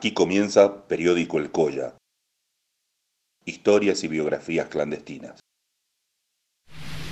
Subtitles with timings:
[0.00, 1.92] Aquí comienza Periódico El Colla.
[3.44, 5.38] Historias y biografías clandestinas.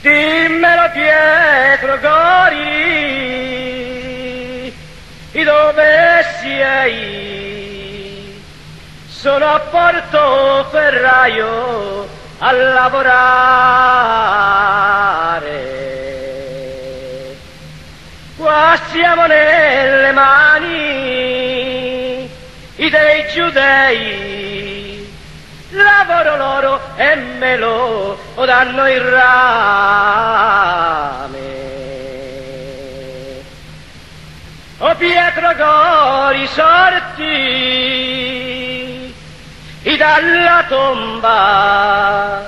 [0.02, 2.62] Dimmelo Pietro Gori,
[5.34, 8.42] e dove sei?
[9.06, 12.08] Sono a Portoferraio
[12.38, 13.36] a lavorare.
[18.38, 21.37] Qua siamo nelle mani
[22.90, 25.10] dei giudei,
[25.70, 29.36] lavoro loro e me lo danno il rame.
[34.78, 37.98] O Pietro Gori sorti
[39.98, 42.46] dalla tomba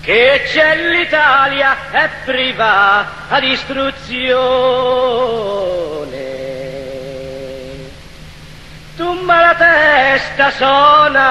[0.00, 5.75] che c'è l'Italia è priva ad istruzione.
[9.46, 11.28] La testa suona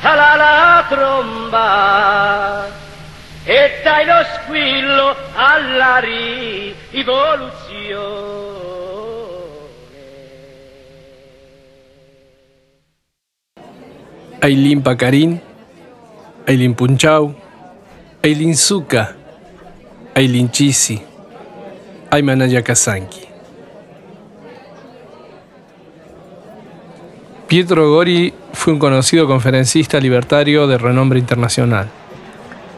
[0.00, 2.64] alla la tromba
[3.44, 7.04] e dai lo squillo alla rivoluzione.
[14.40, 15.40] Ailín Pacarín,
[16.46, 17.34] Ailín Punchau,
[18.22, 19.14] Ailín Zuka,
[20.14, 21.02] Ailín Chisi,
[22.10, 23.25] Aymanaya Kazanki.
[27.56, 31.88] Pietro Gori fue un conocido conferencista libertario de renombre internacional.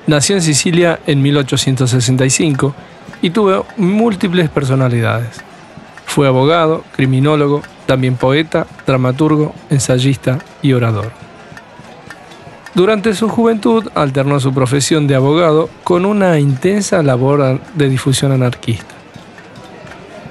[0.06, 2.76] Nació en Sicilia en 1865
[3.20, 5.40] y tuvo múltiples personalidades.
[6.06, 11.10] Fue abogado, criminólogo, también poeta, dramaturgo, ensayista y orador.
[12.72, 18.94] Durante su juventud alternó su profesión de abogado con una intensa labor de difusión anarquista.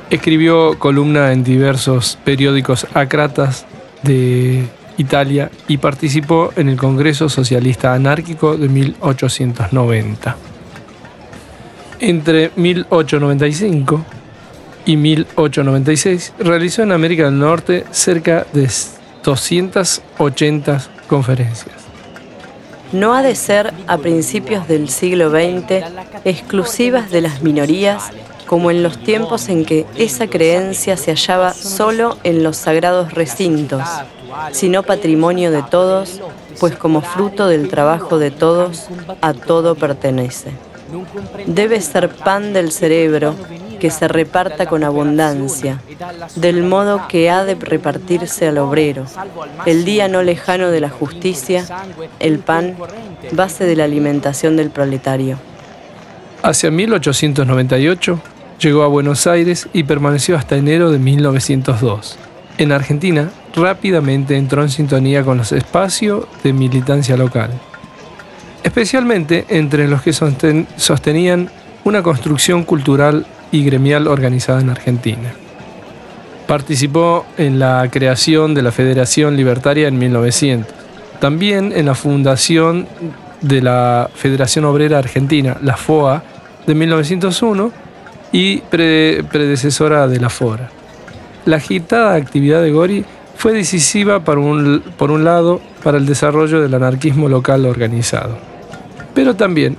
[0.09, 3.65] Escribió columna en diversos periódicos acratas
[4.07, 10.35] de Italia y participó en el Congreso Socialista Anárquico de 1890.
[11.99, 14.05] Entre 1895
[14.85, 18.69] y 1896 realizó en América del Norte cerca de
[19.23, 21.75] 280 conferencias.
[22.93, 25.83] No ha de ser a principios del siglo XX
[26.23, 28.11] exclusivas de las minorías
[28.47, 33.83] como en los tiempos en que esa creencia se hallaba solo en los sagrados recintos,
[34.51, 36.21] sino patrimonio de todos,
[36.59, 38.87] pues como fruto del trabajo de todos,
[39.21, 40.51] a todo pertenece.
[41.45, 43.35] Debe ser pan del cerebro
[43.79, 45.81] que se reparta con abundancia,
[46.35, 49.05] del modo que ha de repartirse al obrero,
[49.65, 51.65] el día no lejano de la justicia,
[52.19, 52.75] el pan,
[53.33, 55.37] base de la alimentación del proletario.
[56.41, 58.19] Hacia 1898,
[58.59, 62.17] Llegó a Buenos Aires y permaneció hasta enero de 1902.
[62.57, 67.51] En Argentina, rápidamente entró en sintonía con los espacios de militancia local,
[68.63, 71.51] especialmente entre los que sostenían
[71.83, 75.33] una construcción cultural y gremial organizada en Argentina.
[76.47, 80.73] Participó en la creación de la Federación Libertaria en 1900,
[81.19, 82.87] también en la fundación
[83.41, 86.23] de la Federación Obrera Argentina, la FOA,
[86.65, 87.71] de 1901,
[88.31, 90.69] y predecesora de la FORA.
[91.45, 93.05] La agitada actividad de Gori
[93.35, 98.37] fue decisiva por un, por un lado para el desarrollo del anarquismo local organizado,
[99.13, 99.77] pero también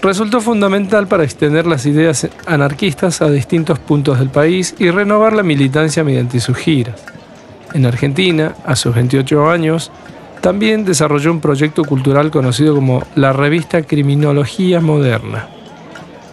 [0.00, 5.42] resultó fundamental para extender las ideas anarquistas a distintos puntos del país y renovar la
[5.42, 7.02] militancia mediante sus giras.
[7.72, 9.90] En Argentina, a sus 28 años,
[10.42, 15.48] también desarrolló un proyecto cultural conocido como la revista Criminología Moderna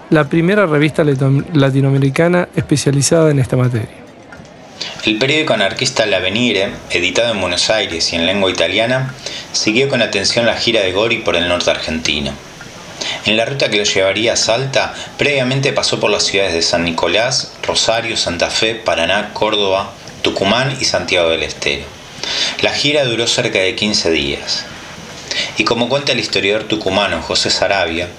[0.09, 3.89] la primera revista latinoamericana especializada en esta materia.
[5.05, 9.13] El periódico anarquista L'Avenire, editado en Buenos Aires y en lengua italiana,
[9.51, 12.31] siguió con atención la gira de Gori por el norte argentino.
[13.25, 16.83] En la ruta que lo llevaría a Salta, previamente pasó por las ciudades de San
[16.83, 19.91] Nicolás, Rosario, Santa Fe, Paraná, Córdoba,
[20.21, 21.85] Tucumán y Santiago del Estero.
[22.61, 24.65] La gira duró cerca de 15 días.
[25.57, 28.09] Y como cuenta el historiador tucumano José Sarabia,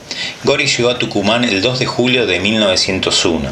[0.44, 3.50] Gori llegó a Tucumán el 2 de julio de 1901,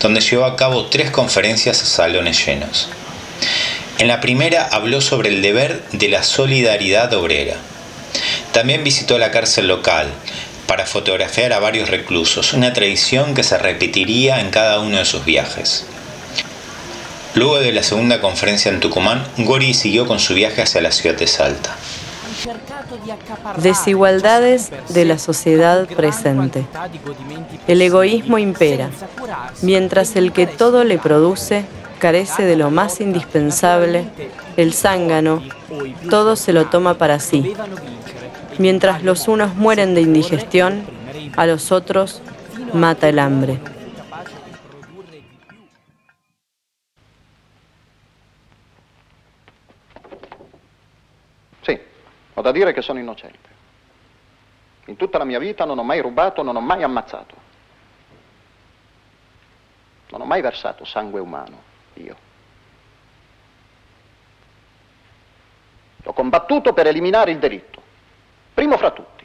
[0.00, 2.88] donde llevó a cabo tres conferencias a salones llenos.
[3.98, 7.56] En la primera habló sobre el deber de la solidaridad obrera.
[8.52, 10.08] También visitó la cárcel local
[10.66, 15.24] para fotografiar a varios reclusos, una tradición que se repetiría en cada uno de sus
[15.24, 15.84] viajes.
[17.34, 21.16] Luego de la segunda conferencia en Tucumán, Gori siguió con su viaje hacia la ciudad
[21.16, 21.76] de Salta.
[23.58, 26.64] Desigualdades de la sociedad presente.
[27.66, 28.90] El egoísmo impera,
[29.62, 31.64] mientras el que todo le produce
[31.98, 34.06] carece de lo más indispensable,
[34.56, 35.42] el zángano,
[36.10, 37.54] todo se lo toma para sí.
[38.58, 40.82] Mientras los unos mueren de indigestión,
[41.36, 42.20] a los otros
[42.72, 43.60] mata el hambre.
[52.42, 53.48] Da dire che sono innocente.
[54.86, 57.50] In tutta la mia vita non ho mai rubato, non ho mai ammazzato.
[60.10, 61.62] Non ho mai versato sangue umano,
[61.94, 62.30] io.
[66.04, 67.80] Ho combattuto per eliminare il delitto,
[68.52, 69.24] primo fra tutti,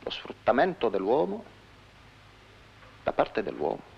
[0.00, 1.44] lo sfruttamento dell'uomo
[3.04, 3.96] da parte dell'uomo.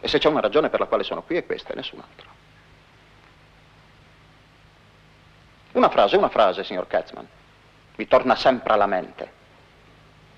[0.00, 2.28] E se c'è una ragione per la quale sono qui è questa e nessun'altra.
[5.82, 7.26] Una frase, una frase, signor Katzman,
[7.96, 9.32] mi torna sempre alla mente.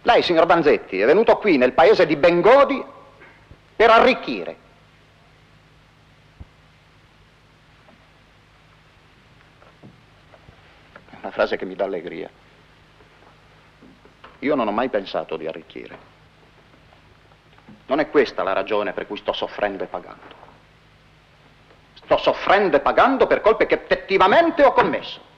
[0.00, 2.82] Lei, signor Vanzetti, è venuto qui nel paese di Bengodi
[3.76, 4.56] per arricchire.
[11.10, 12.30] È una frase che mi dà allegria.
[14.38, 15.98] Io non ho mai pensato di arricchire.
[17.84, 20.34] Non è questa la ragione per cui sto soffrendo e pagando.
[21.96, 25.32] Sto soffrendo e pagando per colpe che effettivamente ho commesso.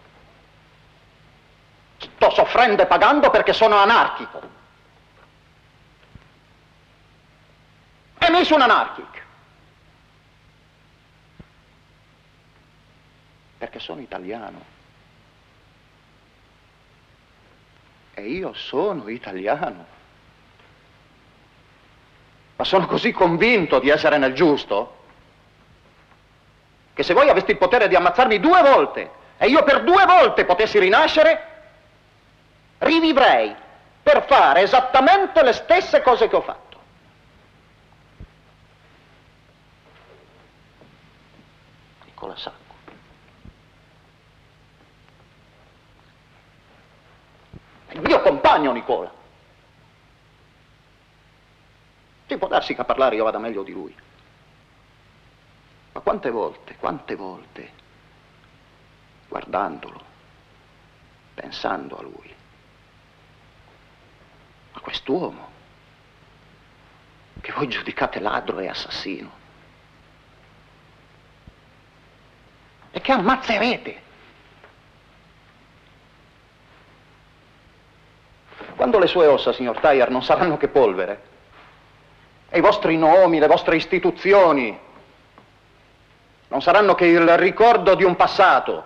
[2.26, 4.40] Sto soffrendo e pagando perché sono anarchico.
[8.18, 9.18] E mi sono anarchico.
[13.58, 14.64] Perché sono italiano.
[18.14, 19.86] E io sono italiano.
[22.56, 24.94] Ma sono così convinto di essere nel giusto
[26.92, 30.46] che se voi aveste il potere di ammazzarmi due volte e io per due volte
[30.46, 31.55] potessi rinascere,
[32.78, 33.54] rivivrei
[34.02, 36.64] per fare esattamente le stesse cose che ho fatto.
[42.04, 42.74] Nicola Sacco.
[47.90, 49.12] Il mio compagno Nicola.
[52.26, 53.96] Sì, può darsi che a parlare io vada meglio di lui.
[55.92, 57.70] Ma quante volte, quante volte,
[59.28, 60.00] guardandolo,
[61.34, 62.35] pensando a lui,
[64.86, 65.48] quest'uomo
[67.40, 69.30] che voi giudicate ladro e assassino,
[72.92, 74.02] e che ammazzerete.
[78.76, 81.22] Quando le sue ossa, signor Tyre, non saranno che polvere,
[82.48, 84.78] e i vostri nomi, le vostre istituzioni
[86.46, 88.84] non saranno che il ricordo di un passato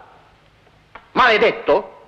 [1.13, 1.99] maledetto,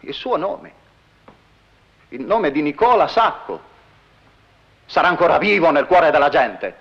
[0.00, 0.77] il suo nome,
[2.08, 3.60] il nome di Nicola Sacco,
[4.86, 6.76] sarà ancora vivo nel cuore della gente.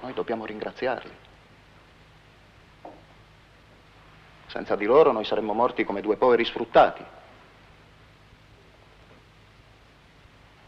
[0.00, 1.22] Noi dobbiamo ringraziarli.
[4.46, 7.04] Senza di loro noi saremmo morti come due poveri sfruttati.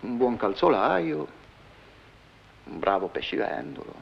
[0.01, 1.29] Un buon calzolaio,
[2.65, 3.95] un bravo pescivendolo.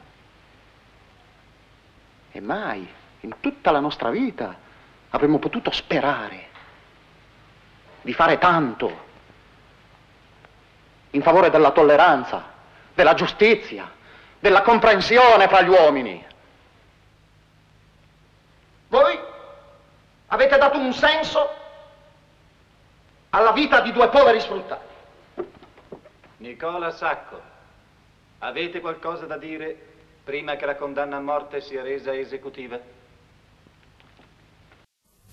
[2.31, 2.87] E mai,
[3.21, 4.64] in tutta la nostra vita,
[5.09, 6.49] avremmo potuto sperare
[8.01, 9.03] di fare tanto
[11.11, 12.53] in favore della tolleranza,
[12.93, 13.91] della giustizia,
[14.39, 16.25] della comprensione fra gli uomini.
[18.87, 19.33] Voi
[20.27, 21.49] Avete dato un senso
[23.29, 24.93] alla vita di due poveri sfruttati.
[26.37, 27.39] Nicola Sacco,
[28.39, 32.79] avete qualcosa da dire prima che la condanna a morte sia resa esecutiva?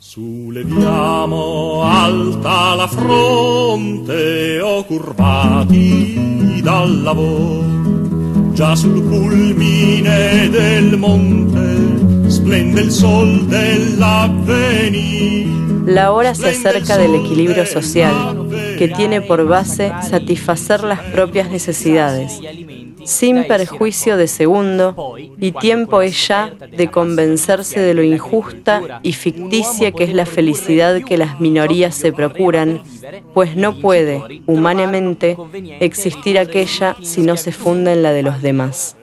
[0.05, 12.91] Suleviamo alta la fronte o curvati dal lavoro, già sul culmine del monte splende el
[12.91, 13.47] sol
[15.87, 22.41] La hora se acerca del equilibrio social, que tiene por base satisfacer las propias necesidades,
[23.05, 29.93] sin perjuicio de segundo, y tiempo es ya de convencerse de lo injusta y ficticia
[29.93, 32.83] que es la felicidad que las minorías se procuran,
[33.35, 35.37] pues no puede, humanamente,
[35.81, 38.97] existir aquella si no se funda en la de los demás.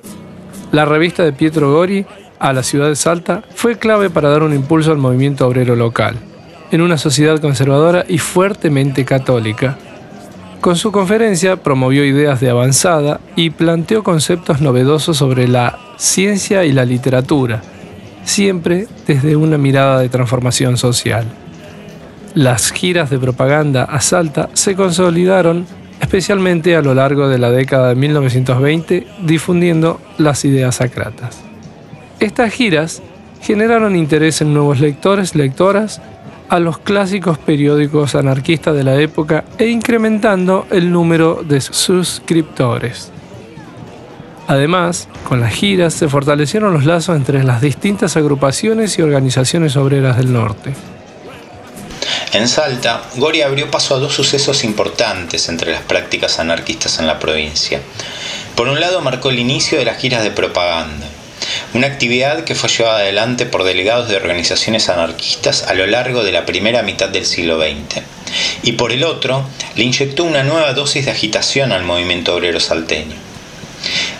[0.72, 2.06] La revista de Pietro Gori
[2.40, 6.16] a la ciudad de Salta fue clave para dar un impulso al movimiento obrero local,
[6.72, 9.78] en una sociedad conservadora y fuertemente católica.
[10.62, 16.74] Con su conferencia promovió ideas de avanzada y planteó conceptos novedosos sobre la ciencia y
[16.74, 17.62] la literatura,
[18.26, 21.26] siempre desde una mirada de transformación social.
[22.34, 25.66] Las giras de propaganda a Salta se consolidaron
[26.02, 31.40] especialmente a lo largo de la década de 1920, difundiendo las ideas sacratas.
[32.20, 33.02] Estas giras
[33.42, 36.02] generaron interés en nuevos lectores, lectoras,
[36.50, 43.12] a los clásicos periódicos anarquistas de la época e incrementando el número de suscriptores.
[44.48, 50.18] Además, con las giras se fortalecieron los lazos entre las distintas agrupaciones y organizaciones obreras
[50.18, 50.74] del norte.
[52.34, 57.20] En Salta, Gori abrió paso a dos sucesos importantes entre las prácticas anarquistas en la
[57.20, 57.80] provincia.
[58.56, 61.08] Por un lado, marcó el inicio de las giras de propaganda,
[61.74, 66.32] una actividad que fue llevada adelante por delegados de organizaciones anarquistas a lo largo de
[66.32, 68.02] la primera mitad del siglo XX.
[68.64, 73.16] Y por el otro, le inyectó una nueva dosis de agitación al movimiento obrero salteño.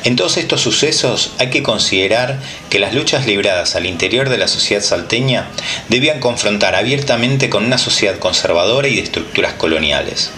[0.06, 2.40] En todos estos sucesos hay que considerar
[2.70, 5.48] que las luchas libradas al interior de la sociedad salteña
[5.90, 10.32] debían confrontar abiertamente con una sociedad conservadora y de estructuras coloniales.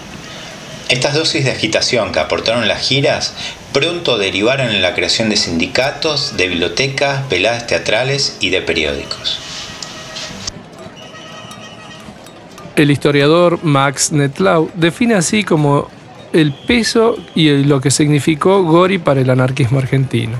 [0.90, 3.34] Estas dosis de agitación que aportaron las giras
[3.74, 9.40] pronto derivaron en la creación de sindicatos, de bibliotecas, veladas teatrales y de periódicos.
[12.76, 15.90] El historiador Max Netlau define así como
[16.34, 20.38] el peso y lo que significó Gori para el anarquismo argentino.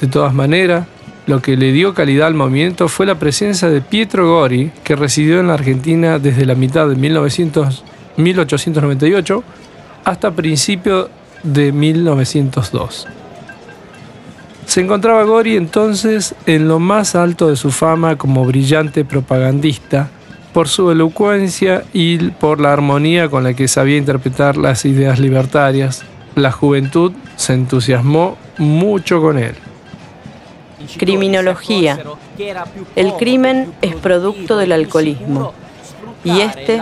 [0.00, 0.86] De todas maneras,
[1.26, 5.40] lo que le dio calidad al movimiento fue la presencia de Pietro Gori, que residió
[5.40, 7.84] en la Argentina desde la mitad de 1900,
[8.16, 9.44] 1898
[10.04, 11.08] hasta principios
[11.42, 13.06] de 1902.
[14.66, 20.08] Se encontraba Gori entonces en lo más alto de su fama como brillante propagandista,
[20.52, 26.04] por su elocuencia y por la armonía con la que sabía interpretar las ideas libertarias.
[26.34, 29.54] La juventud se entusiasmó mucho con él.
[30.98, 31.98] Criminología.
[32.96, 35.54] El crimen es producto del alcoholismo
[36.24, 36.80] y este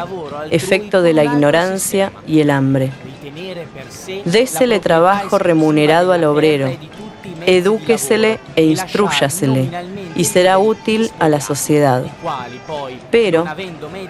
[0.51, 2.91] efecto de la ignorancia y el hambre.
[4.25, 6.71] Désele trabajo remunerado al obrero,
[7.47, 9.69] edúquesele e instruyasele
[10.15, 12.05] y será útil a la sociedad.
[13.11, 13.45] Pero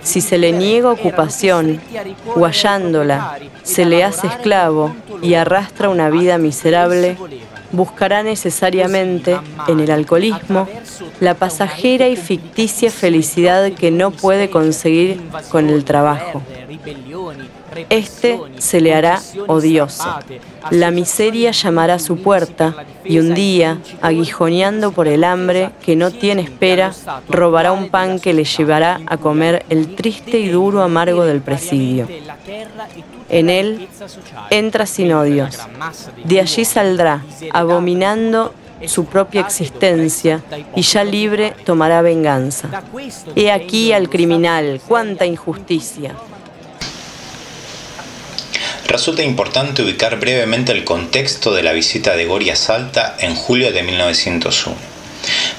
[0.02, 1.80] si se le niega ocupación
[2.34, 7.16] o hallándola se le hace esclavo y arrastra una vida miserable,
[7.72, 10.68] buscará necesariamente en el alcoholismo
[11.20, 16.42] la pasajera y ficticia felicidad que no puede conseguir con el trabajo.
[17.88, 20.18] Este se le hará odioso.
[20.70, 22.74] La miseria llamará a su puerta
[23.04, 26.92] y un día, aguijoneando por el hambre que no tiene espera,
[27.28, 32.08] robará un pan que le llevará a comer el triste y duro amargo del presidio.
[33.28, 33.88] En él
[34.50, 35.58] entra sin odios.
[36.24, 38.52] De allí saldrá, abominando
[38.86, 40.42] su propia existencia
[40.74, 42.68] y ya libre tomará venganza.
[43.36, 46.14] He aquí al criminal, cuánta injusticia.
[48.90, 53.70] Resulta importante ubicar brevemente el contexto de la visita de Goria a Salta en julio
[53.70, 54.76] de 1901.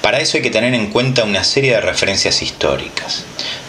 [0.01, 3.23] Para eso hay que tener en cuenta una serie de referencias históricas.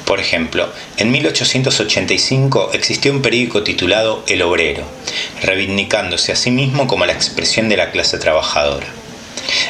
[0.04, 4.83] Por ejemplo, en 1885 existió un periódico titulado El Obrero,
[5.42, 8.88] reivindicándose a sí mismo como la expresión de la clase trabajadora.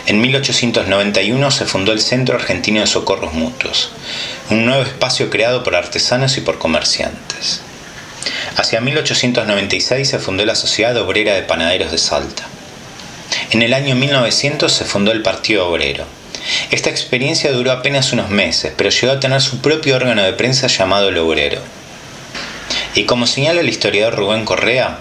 [0.07, 3.91] En 1891 se fundó el Centro Argentino de Socorros Mutuos,
[4.49, 7.61] un nuevo espacio creado por artesanos y por comerciantes.
[8.57, 12.45] Hacia 1896 se fundó la Sociedad Obrera de Panaderos de Salta.
[13.51, 16.05] En el año 1900 se fundó el Partido Obrero.
[16.71, 20.67] Esta experiencia duró apenas unos meses, pero llegó a tener su propio órgano de prensa
[20.67, 21.63] llamado El Obrero.
[22.95, 24.99] Y como señala el historiador Rubén Correa,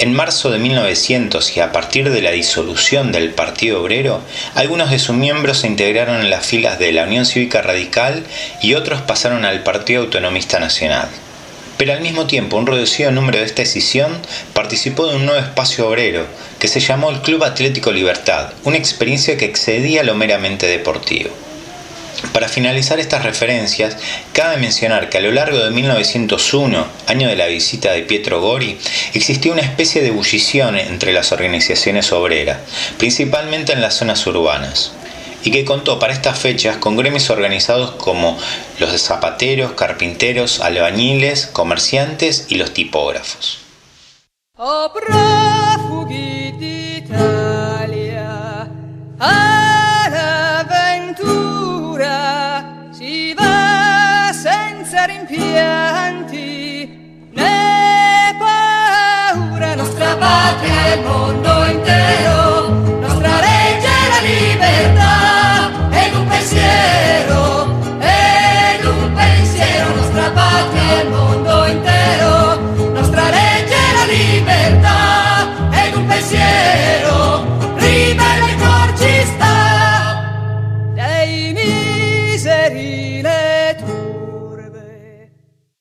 [0.00, 4.20] en marzo de 1900 y a partir de la disolución del Partido Obrero,
[4.56, 8.24] algunos de sus miembros se integraron en las filas de la Unión Cívica Radical
[8.60, 11.08] y otros pasaron al Partido Autonomista Nacional
[11.80, 14.18] pero al mismo tiempo un reducido número de esta decisión
[14.52, 16.26] participó de un nuevo espacio obrero
[16.58, 21.30] que se llamó el Club Atlético Libertad, una experiencia que excedía lo meramente deportivo.
[22.34, 23.96] Para finalizar estas referencias,
[24.34, 28.76] cabe mencionar que a lo largo de 1901, año de la visita de Pietro Gori,
[29.14, 32.58] existió una especie de ebullición entre las organizaciones obreras,
[32.98, 34.92] principalmente en las zonas urbanas
[35.44, 38.38] y que contó para estas fechas con gremios organizados como
[38.78, 43.58] los de zapateros, carpinteros, albañiles, comerciantes y los tipógrafos.
[44.56, 45.20] Paura
[60.20, 61.49] patria